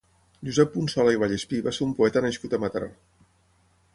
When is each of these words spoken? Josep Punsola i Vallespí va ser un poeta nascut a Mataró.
Josep 0.47 0.71
Punsola 0.77 1.13
i 1.15 1.19
Vallespí 1.25 1.59
va 1.67 1.75
ser 1.77 1.85
un 1.87 1.93
poeta 2.01 2.25
nascut 2.27 2.57
a 2.59 2.63
Mataró. 2.65 2.91